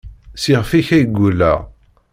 [0.41, 1.59] S yixef-ik ay gulleɣ.